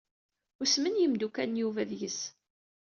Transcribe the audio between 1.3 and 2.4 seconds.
n Yuba deg-s.